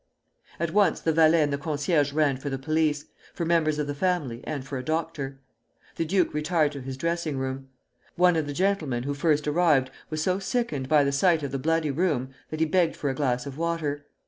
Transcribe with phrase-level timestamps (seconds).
[0.59, 3.05] ]At once the valet and the concierge ran for the police,
[3.35, 5.39] for members of the family, and for a doctor.
[5.97, 7.67] The duke retired to his dressing room.
[8.15, 11.59] One of the gentlemen who first arrived was so sickened by the sight of the
[11.59, 14.07] bloody room that he begged for a glass of water.